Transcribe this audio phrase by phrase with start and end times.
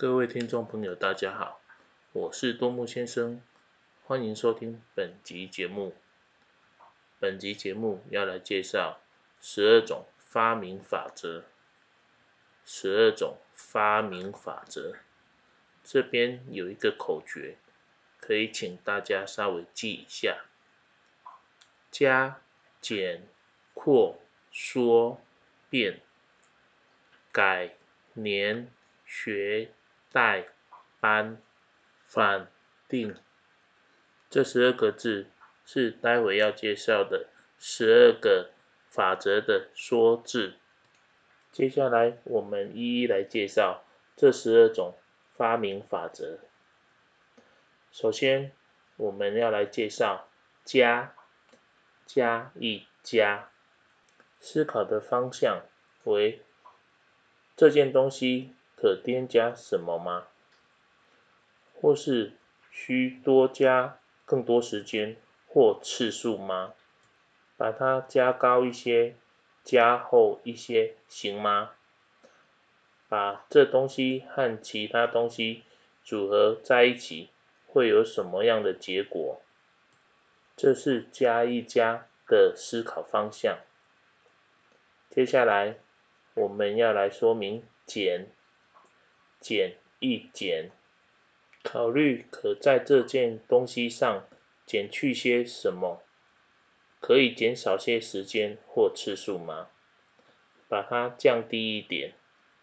[0.00, 1.60] 各位听众朋友，大家好，
[2.12, 3.42] 我是多木先生，
[4.04, 5.92] 欢迎收听本集节目。
[7.18, 9.00] 本集节目要来介绍
[9.40, 11.42] 十二种发明法则。
[12.64, 14.94] 十二种发明法则，
[15.82, 17.56] 这边有一个口诀，
[18.20, 20.44] 可以请大家稍微记一下：
[21.90, 22.40] 加、
[22.80, 23.26] 减、
[23.74, 24.16] 扩、
[24.52, 25.20] 缩、
[25.68, 26.00] 变、
[27.32, 27.74] 改、
[28.12, 28.70] 年、
[29.04, 29.72] 学。
[30.10, 30.46] 代、
[31.00, 31.40] 班、
[32.06, 32.50] 反、
[32.88, 33.14] 定，
[34.30, 35.26] 这十二个字
[35.64, 38.50] 是待会要介绍的十二个
[38.88, 40.54] 法则的缩字。
[41.52, 43.84] 接下来我们一一来介绍
[44.16, 44.94] 这十二种
[45.34, 46.38] 发明法则。
[47.90, 48.52] 首先，
[48.96, 50.28] 我们要来介绍
[50.64, 51.14] 加，
[52.06, 53.50] 加一加，
[54.40, 55.62] 思考的方向
[56.04, 56.42] 为
[57.56, 58.54] 这件东西。
[58.80, 60.28] 可添加什么吗？
[61.74, 62.32] 或是
[62.70, 65.16] 需多加更多时间
[65.48, 66.74] 或次数吗？
[67.56, 69.16] 把它加高一些，
[69.64, 71.72] 加厚一些，行吗？
[73.08, 75.64] 把这东西和其他东西
[76.04, 77.30] 组合在一起，
[77.66, 79.42] 会有什么样的结果？
[80.56, 83.58] 这是加一加的思考方向。
[85.10, 85.78] 接下来
[86.34, 88.30] 我们要来说明减。
[89.40, 90.70] 减一减，
[91.62, 94.26] 考虑可在这件东西上
[94.66, 96.02] 减去些什么？
[97.00, 99.68] 可以减少些时间或次数吗？
[100.68, 102.14] 把它降低一点，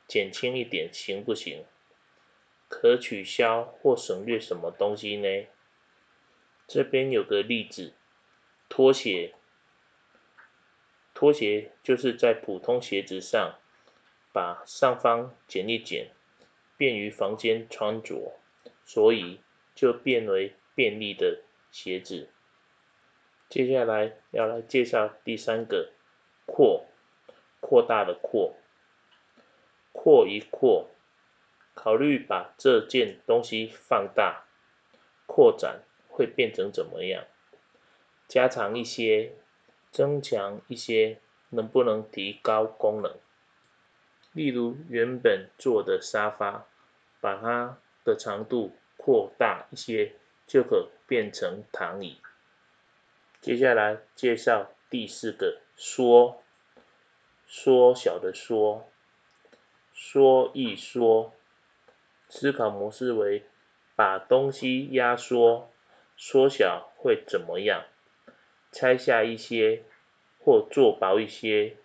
[0.08, 1.66] 减轻一点，行不行？
[2.68, 5.48] 可取消或省略什么东西呢？
[6.68, 7.94] 这边有个例子，
[8.68, 9.34] 拖鞋，
[11.14, 13.60] 拖鞋就是在普通鞋子上
[14.34, 16.15] 把上方剪一剪。
[16.78, 18.34] 便于房间穿着，
[18.86, 19.40] 所以
[19.74, 22.30] 就变为便利的鞋子。
[23.48, 25.92] 接下来要来介绍第三个
[26.46, 26.86] 扩，
[27.60, 28.56] 扩大的扩，
[29.92, 30.90] 扩一扩，
[31.74, 34.46] 考虑把这件东西放大、
[35.26, 37.26] 扩展会变成怎么样？
[38.28, 39.34] 加长一些，
[39.92, 41.20] 增强一些，
[41.50, 43.16] 能不能提高功能？
[44.36, 46.66] 例如原本坐的沙发，
[47.22, 50.12] 把它的长度扩大一些，
[50.46, 52.18] 就可变成躺椅。
[53.40, 56.44] 接下来介绍第四个缩，
[57.48, 58.86] 缩小的缩，
[59.94, 61.32] 缩一缩，
[62.28, 63.46] 思考模式为
[63.96, 65.72] 把东西压缩、
[66.18, 67.86] 缩小会怎么样？
[68.74, 69.84] 拆下一些，
[70.40, 71.78] 或做薄一些，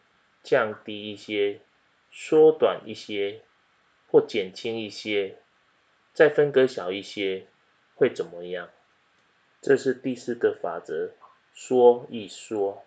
[0.43, 1.61] 降低一些。
[2.10, 3.43] 缩短一些，
[4.09, 5.37] 或减轻一些，
[6.12, 7.47] 再分割小一些，
[7.94, 8.71] 会怎么样？
[9.60, 11.12] 这是第四个法则，
[11.54, 12.84] 说一说。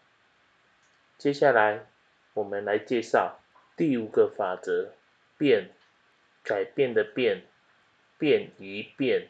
[1.18, 1.88] 接下来
[2.34, 3.40] 我们来介绍
[3.78, 4.94] 第五个法则，
[5.38, 5.70] 变，
[6.44, 7.44] 改变的变，
[8.18, 9.30] 变一变。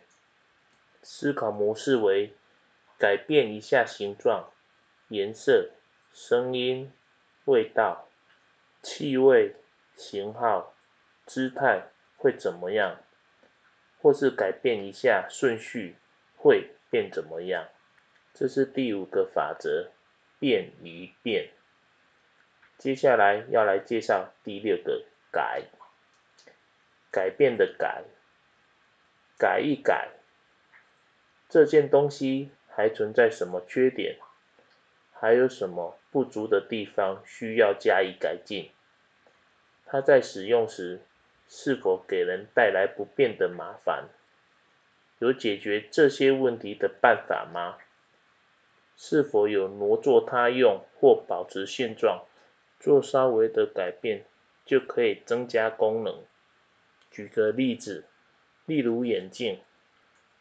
[1.01, 2.33] 思考模式为
[2.97, 4.49] 改变一下形状、
[5.09, 5.71] 颜色、
[6.13, 6.91] 声音、
[7.43, 8.07] 味道、
[8.81, 9.55] 气味。
[9.95, 10.73] 型号、
[11.25, 11.87] 姿态
[12.17, 12.99] 会怎么样？
[14.01, 15.95] 或是改变一下顺序，
[16.35, 17.69] 会变怎么样？
[18.33, 19.91] 这是第五个法则，
[20.39, 21.51] 变一变。
[22.77, 25.63] 接下来要来介绍第六个改，
[27.09, 28.03] 改变的改，
[29.37, 30.09] 改一改。
[31.47, 34.17] 这件东西还存在什么缺点？
[35.13, 38.72] 还有什么不足的地方需要加以改进？
[39.93, 41.01] 它在使用时
[41.47, 44.09] 是否给人带来不便的麻烦？
[45.19, 47.77] 有解决这些问题的办法吗？
[48.97, 52.25] 是否有挪作他用或保持现状，
[52.79, 54.25] 做稍微的改变
[54.65, 56.23] 就可以增加功能？
[57.11, 58.05] 举个例子，
[58.65, 59.59] 例如眼镜，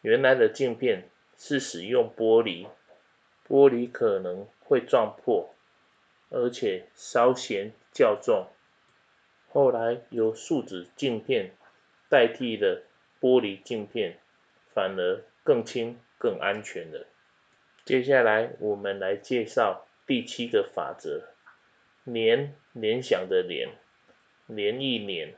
[0.01, 2.69] 原来的镜片是使用玻璃，
[3.47, 5.55] 玻璃可能会撞破，
[6.31, 8.47] 而且稍嫌较重。
[9.55, 11.51] 后来由树脂镜片
[12.09, 12.85] 代替了
[13.21, 14.17] 玻璃镜片，
[14.73, 17.07] 反而更轻、更安全了。
[17.85, 21.25] 接下来我们来介绍第七个法则：
[22.05, 23.69] 联联想的联，
[24.47, 25.35] 联一联。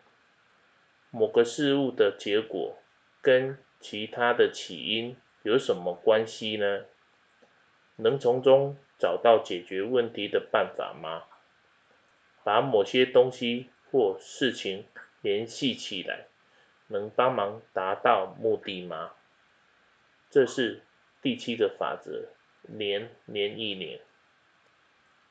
[1.11, 2.79] 某个事物的结果
[3.21, 6.85] 跟其他的起因有什么关系呢？
[7.97, 11.25] 能从中找到解决问题的办法吗？
[12.45, 13.71] 把某些东西。
[13.95, 14.87] 或事情
[15.23, 16.27] 联系起来，
[16.89, 19.13] 能帮忙达到目的吗？
[20.31, 20.83] 这是
[21.23, 22.29] 第七个法则，
[22.63, 24.01] 年年一年。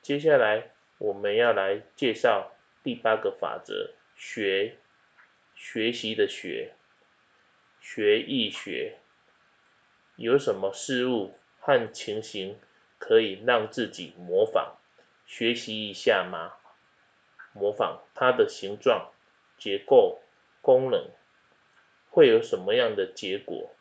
[0.02, 4.78] 接下来我们要来介绍第八个法则，学
[5.56, 6.72] 学习的学，
[7.82, 8.98] 学易学。
[10.16, 12.58] 有什么事物和情形
[12.98, 14.78] 可以让自己模仿
[15.26, 16.54] 学习一下吗？
[17.54, 19.12] 模仿它的形状、
[19.58, 20.22] 结构、
[20.62, 21.10] 功能，
[22.10, 23.72] 会有什么样的结果？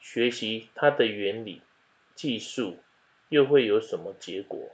[0.00, 1.60] 学习它的原理、
[2.14, 2.78] 技术，
[3.28, 4.70] 又会有什么结果？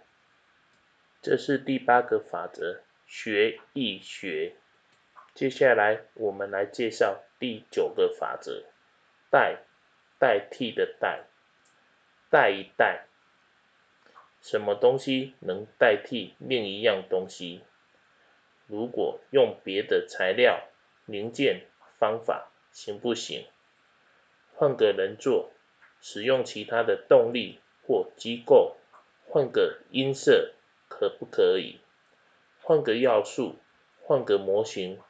[1.20, 4.54] 这是第八个法则，学易学。
[5.34, 8.64] 接下来我们来介绍第九个法则，
[9.30, 9.64] 代
[10.18, 11.24] 代替的代，
[12.30, 13.06] 代一代。
[14.40, 17.62] 什么东西能代替另一样东西？
[18.66, 20.68] 如果用别的材料、
[21.04, 21.66] 零件、
[21.98, 23.46] 方法行不行？
[24.54, 25.52] 换个人做，
[26.00, 28.76] 使用其他的动力或机构，
[29.26, 30.52] 换个音色。
[30.88, 31.80] 可不可以
[32.62, 33.56] 换个要素，
[34.00, 35.00] 换个模型，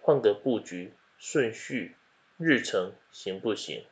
[0.00, 1.96] 换个布局顺序、
[2.38, 3.84] 日程，行不行？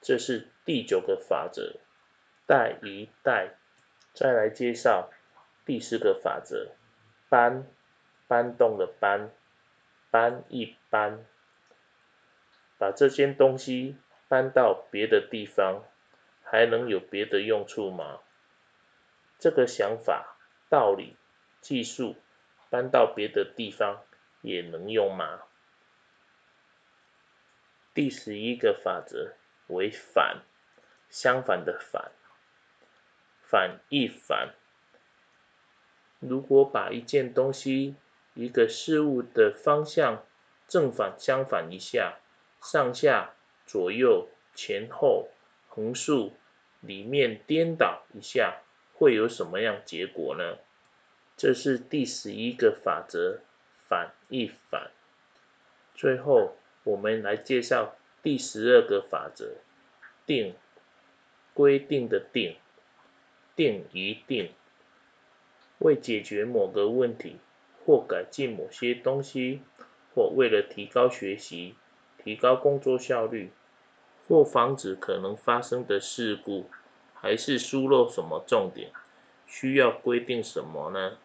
[0.00, 1.76] 这是第九个法则，
[2.46, 3.58] 带一带。
[4.14, 5.10] 再来介绍
[5.66, 6.72] 第十个法则，
[7.28, 7.66] 搬
[8.34, 9.30] 搬动的搬，
[10.10, 11.24] 搬一搬，
[12.78, 13.96] 把这件东西
[14.26, 15.84] 搬到别的地方，
[16.42, 18.18] 还能有别的用处吗？
[19.38, 20.36] 这个想法、
[20.68, 21.14] 道理、
[21.60, 22.16] 技术
[22.70, 24.02] 搬到别的地方
[24.42, 25.42] 也能用吗？
[27.94, 29.34] 第十一个法则
[29.68, 30.42] 为反，
[31.08, 32.10] 相反的反，
[33.42, 34.52] 反一反。
[36.18, 37.94] 如果把一件东西、
[38.34, 40.24] 一个事物的方向
[40.68, 42.18] 正反相反一下，
[42.60, 43.34] 上下、
[43.66, 45.28] 左右、前后、
[45.68, 46.32] 横竖、
[46.80, 48.60] 里面颠倒一下。
[48.96, 50.56] 会有什么样结果呢？
[51.36, 53.40] 这是第十一个法则，
[53.88, 54.92] 反一反。
[55.96, 59.56] 最后，我们来介绍第十二个法则，
[60.26, 60.54] 定
[61.54, 62.56] 规定的定，
[63.56, 64.52] 定一定。
[65.78, 67.38] 为解决某个问题，
[67.84, 69.60] 或改进某些东西，
[70.14, 71.74] 或为了提高学习、
[72.22, 73.50] 提高工作效率，
[74.28, 76.66] 或防止可能发生的事故。
[77.16, 78.90] 还是疏漏什么重点？
[79.46, 81.16] 需要规定什么呢？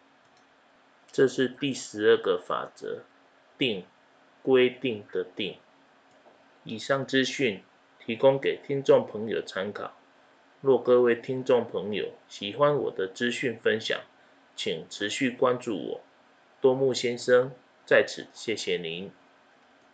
[1.12, 3.02] 这是第十二个法则，
[3.58, 3.84] 定
[4.42, 5.58] 规定的定。
[6.64, 7.62] 以上资讯
[7.98, 9.92] 提供给听众朋友参考。
[10.62, 14.00] 若各位听众朋友喜欢我的资讯分享，
[14.56, 16.00] 请持续关注我。
[16.60, 17.52] 多木先生
[17.86, 19.10] 在此谢谢您。